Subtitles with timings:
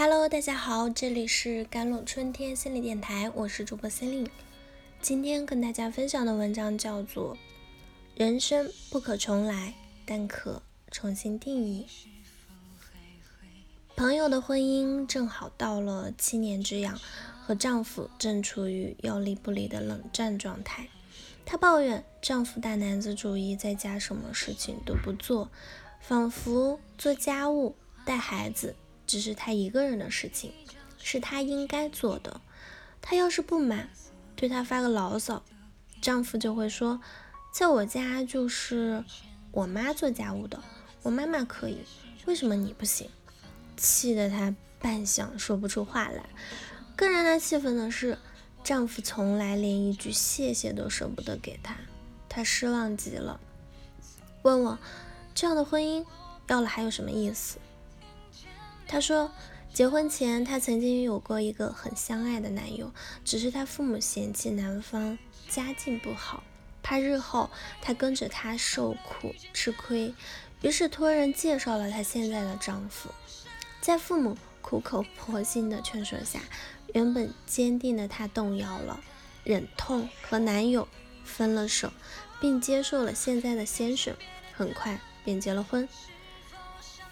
[0.00, 4.28] Hello，大家好，这里是甘露春天心理电台，我是主播 Celine。
[5.02, 7.34] 今天跟大家分享的文章叫做
[8.14, 9.74] 《人生不可重来，
[10.06, 11.84] 但可重新定义》。
[13.96, 16.96] 朋友的婚姻正好到了七年之痒，
[17.42, 20.86] 和丈夫正处于要离不离的冷战状态。
[21.44, 25.50] 她抱怨丈夫大男子主义，在家什么事情都不做，
[26.00, 27.74] 仿佛做家务、
[28.04, 28.76] 带孩子。
[29.08, 30.52] 只是她一个人的事情，
[31.02, 32.40] 是她应该做的。
[33.00, 33.88] 她要是不满，
[34.36, 35.42] 对她发个牢骚，
[36.00, 37.00] 丈夫就会说
[37.52, 39.02] ：“在我家就是
[39.50, 40.62] 我妈做家务的，
[41.02, 41.78] 我妈妈可以，
[42.26, 43.08] 为什么你不行？”
[43.78, 46.26] 气得她半晌说不出话来。
[46.94, 48.18] 更让她气愤的是，
[48.62, 51.76] 丈夫从来连一句谢谢都舍不得给她，
[52.28, 53.40] 她失望极了，
[54.42, 54.78] 问我
[55.34, 56.04] ：“这样的婚姻
[56.48, 57.58] 要了还有什么意思？”
[58.88, 59.30] 她说，
[59.72, 62.90] 结婚前她曾经有过一个很相爱的男友，
[63.24, 65.18] 只是她父母嫌弃男方
[65.48, 66.42] 家境不好，
[66.82, 67.50] 怕日后
[67.82, 70.14] 她跟着他受苦吃亏，
[70.62, 73.10] 于是托人介绍了她现在的丈夫。
[73.82, 76.40] 在父母苦口婆心的劝说下，
[76.94, 79.00] 原本坚定的她动摇了，
[79.44, 80.88] 忍痛和男友
[81.24, 81.92] 分了手，
[82.40, 84.16] 并接受了现在的先生，
[84.54, 85.86] 很快便结了婚。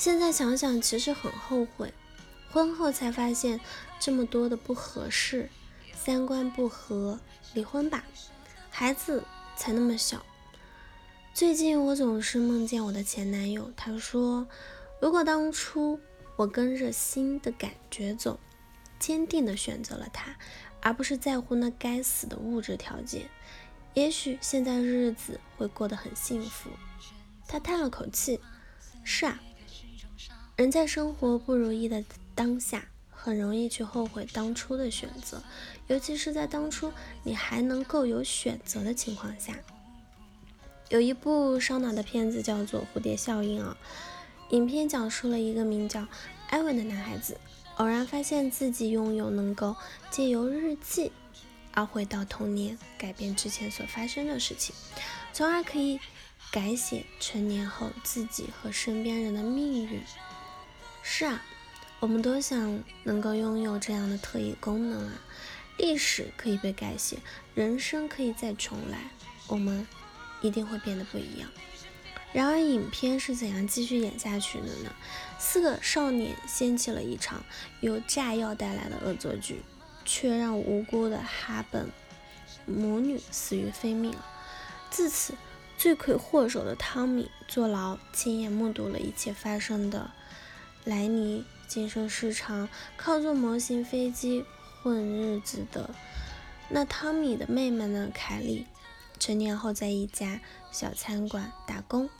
[0.00, 1.92] 现在想想，其实很后悔。
[2.50, 3.60] 婚后才发现
[3.98, 5.50] 这么多的不合适，
[5.94, 7.20] 三观不合，
[7.52, 8.02] 离婚吧。
[8.70, 9.22] 孩子
[9.56, 10.24] 才那么小。
[11.34, 14.48] 最近我总是梦见我的前男友，他说，
[15.02, 16.00] 如果当初
[16.36, 18.40] 我跟着心的感觉走，
[18.98, 20.34] 坚定的选择了他，
[20.80, 23.28] 而不是在乎那该死的物质条件，
[23.92, 26.70] 也许现在日子会过得很幸福。
[27.46, 28.40] 他叹了口气，
[29.04, 29.38] 是啊。
[30.60, 35.42] 人在生活不如意的当下，很容易去后悔当初的选择，
[35.86, 36.92] 尤其是在当初
[37.22, 39.54] 你还能够有选择的情况下。
[40.90, 43.74] 有一部烧脑的片子叫做《蝴蝶效应》啊，
[44.50, 46.06] 影片讲述了一个名叫
[46.50, 47.38] 艾文的男孩子，
[47.76, 49.74] 偶然发现自己拥有能够
[50.10, 51.10] 借由日记
[51.72, 54.76] 而回到童年，改变之前所发生的事情，
[55.32, 55.98] 从而可以
[56.52, 59.98] 改写成年后自己和身边人的命运。
[61.02, 61.42] 是啊，
[61.98, 65.12] 我们都想能够拥有这样的特异功能啊！
[65.76, 67.18] 历史可以被改写，
[67.54, 69.10] 人生可以再重来，
[69.46, 69.86] 我们
[70.40, 71.48] 一定会变得不一样。
[72.32, 74.94] 然而，影片是怎样继续演下去的呢？
[75.38, 77.42] 四个少年掀起了一场
[77.80, 79.62] 由炸药带来的恶作剧，
[80.04, 81.88] 却让无辜的哈本
[82.66, 84.14] 母女死于非命。
[84.90, 85.34] 自此，
[85.76, 90.10] 罪魁祸首的汤米坐牢，亲眼目睹了一切发生的。
[90.90, 94.44] 莱尼晋升市场，靠做模型飞机
[94.82, 95.88] 混日子的。
[96.68, 98.10] 那汤米的妹妹呢？
[98.12, 98.66] 凯莉，
[99.20, 100.40] 成年后在一家
[100.72, 102.10] 小餐馆打工，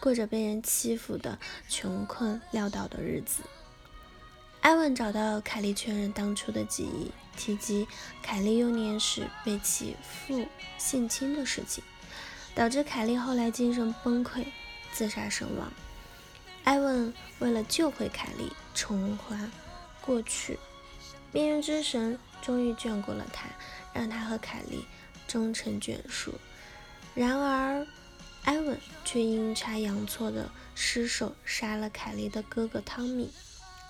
[0.00, 3.42] 过着被人欺负的穷困潦倒的日子。
[4.62, 7.86] 艾文找到凯莉确认当初的记忆，提及
[8.22, 10.46] 凯莉幼年时被其父
[10.78, 11.84] 性侵的事情，
[12.54, 14.46] 导致凯莉后来精神崩溃，
[14.94, 15.70] 自杀身亡。
[16.64, 19.50] 艾文为了救回凯莉，重还
[20.00, 20.58] 过去，
[21.30, 23.46] 命运之神终于眷顾了他，
[23.92, 24.86] 让他和凯莉
[25.28, 26.32] 终成眷属。
[27.14, 27.86] 然而，
[28.44, 33.30] 艾文却阴差阳错的失手杀了凯莉的哥哥汤米，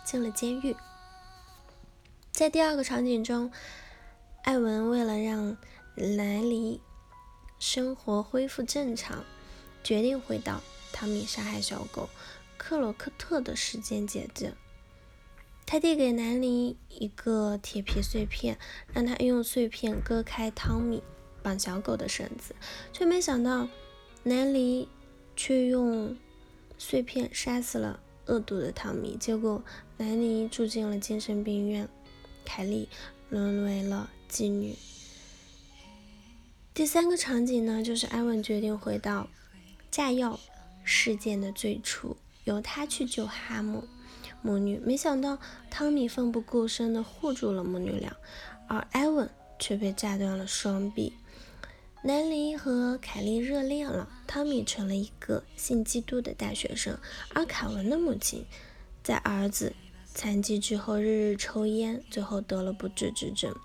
[0.04, 0.76] 进了监狱。
[2.32, 3.52] 在第二个场景中，
[4.42, 5.56] 艾文为了让
[5.94, 6.80] 莱尼
[7.60, 9.24] 生活恢复正常，
[9.84, 10.60] 决定回到
[10.92, 12.10] 汤米杀害小狗。
[12.66, 14.56] 克罗克特的时间节点，
[15.66, 18.58] 他递给南尼一个铁皮碎片，
[18.90, 21.02] 让他用碎片割开汤米
[21.42, 22.56] 绑小狗的绳子，
[22.90, 23.68] 却没想到
[24.22, 24.88] 南尼
[25.36, 26.16] 却用
[26.78, 29.62] 碎片杀死了恶毒的汤米，结果
[29.98, 31.86] 南尼住进了精神病院，
[32.46, 32.88] 凯莉
[33.28, 34.74] 沦为了妓女。
[36.72, 39.28] 第三个场景呢，就是艾文决定回到
[39.90, 40.40] 炸药
[40.82, 42.16] 事件的最初。
[42.44, 43.84] 由他去救哈姆
[44.40, 45.38] 母女，没想到
[45.70, 48.14] 汤米奋不顾身地护住了母女俩，
[48.68, 51.12] 而艾文却被炸断了双臂。
[52.02, 56.98] 南尼和凯莉热恋了，汤米成了一个信基督的大学生，
[57.32, 58.44] 而凯文的母亲
[59.02, 59.72] 在儿子
[60.04, 63.56] 残疾之后日日抽烟，最后得了不治之症。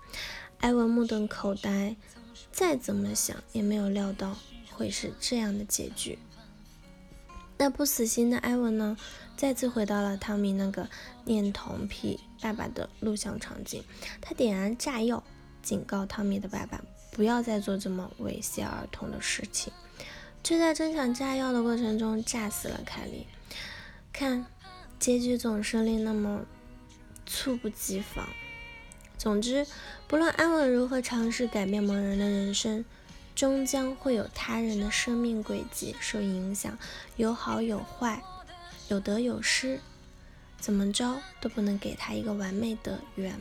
[0.60, 1.96] 艾文目瞪口呆，
[2.50, 4.38] 再怎么想也没有料到
[4.70, 6.18] 会是这样的结局。
[7.60, 8.96] 那不死心的艾文呢，
[9.36, 10.88] 再次回到了汤米那个
[11.26, 13.84] 恋童癖爸爸的录像场景。
[14.22, 15.22] 他点燃炸药，
[15.62, 16.80] 警告汤米的爸爸
[17.12, 19.70] 不要再做这么猥亵儿童的事情。
[20.42, 23.26] 却在争抢炸药的过程中炸死了凯莉。
[24.10, 24.46] 看，
[24.98, 26.46] 结局总是令那么
[27.26, 28.26] 猝不及防。
[29.18, 29.66] 总之，
[30.08, 32.86] 不论安文如何尝试改变某人的人生，
[33.40, 36.76] 终将会有他人的生命轨迹受影响，
[37.16, 38.22] 有好有坏，
[38.88, 39.80] 有得有失，
[40.58, 43.40] 怎么着都不能给他一个完美的圆。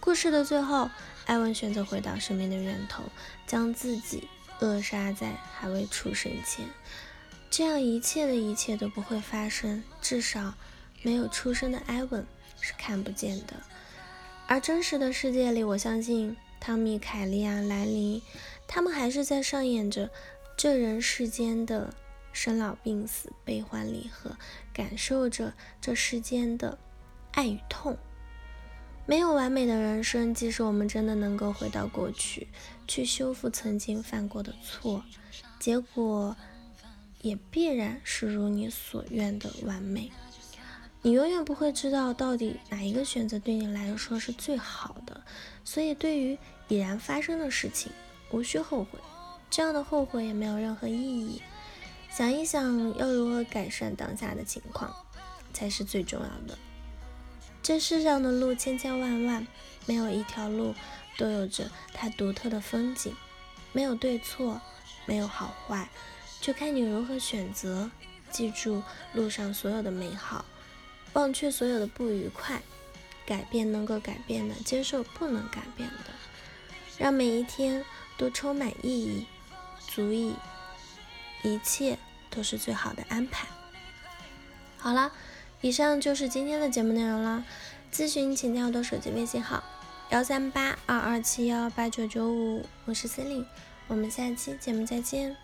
[0.00, 0.88] 故事的最后，
[1.26, 3.04] 艾文选择回到生命的源头，
[3.46, 4.26] 将自己
[4.60, 6.64] 扼杀在还未出生前，
[7.50, 10.54] 这样一切的一切都不会发生，至少
[11.02, 12.26] 没有出生的艾文
[12.58, 13.52] 是看不见的。
[14.46, 18.22] 而真实的世界里，我相信汤米、凯莉啊、莱尼，
[18.68, 20.08] 他们还是在上演着
[20.56, 21.92] 这人世间的
[22.32, 24.36] 生老病死、悲欢离合，
[24.72, 26.78] 感受着这世间的
[27.32, 27.96] 爱与痛。
[29.06, 32.46] 没有完美的人生，即使我们真的能够回到过去，
[32.86, 35.02] 去修复曾经犯过的错，
[35.58, 36.36] 结果
[37.22, 40.12] 也必然是如你所愿的完美。
[41.00, 45.22] 你永远不会知道到底哪一个选择对你来说是最好的，
[45.64, 46.36] 所以对于
[46.68, 47.90] 已然发生的事情，
[48.30, 48.98] 无需后悔，
[49.50, 51.42] 这样的后悔也没有任何意义。
[52.10, 54.94] 想一想要如何改善当下的情况，
[55.52, 56.58] 才是最重要的。
[57.62, 59.46] 这世上的路千千万万，
[59.86, 60.74] 没有一条路
[61.16, 63.14] 都有着它独特的风景，
[63.72, 64.60] 没有对错，
[65.06, 65.88] 没有好坏，
[66.40, 67.90] 就看你如何选择。
[68.30, 68.82] 记住
[69.14, 70.44] 路上所有的美好。
[71.14, 72.62] 忘却所有的不愉快，
[73.26, 76.12] 改变能够改变的，接受不能改变的，
[76.98, 77.84] 让每一天
[78.16, 79.26] 都充满意义，
[79.86, 80.34] 足以，
[81.42, 81.96] 一切
[82.28, 83.46] 都是最好的安排。
[84.76, 85.12] 好了，
[85.60, 87.44] 以上就是今天的节目内容了。
[87.92, 89.64] 咨询请加我的手机微信号：
[90.10, 93.46] 幺三八二二七幺八九九五，我是 c e l i n e
[93.86, 95.34] 我们下期节目再见。